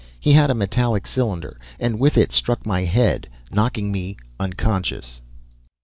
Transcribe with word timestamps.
He 0.19 0.33
had 0.33 0.49
a 0.49 0.55
metallic 0.55 1.05
cylinder, 1.05 1.59
and 1.79 1.99
with 1.99 2.17
it 2.17 2.31
struck 2.31 2.65
my 2.65 2.85
head, 2.85 3.29
knocking 3.51 3.91
"me" 3.91 4.17
unconscious. 4.39 5.21